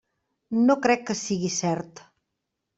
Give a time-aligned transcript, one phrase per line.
[0.69, 2.05] No crec que sigui cert.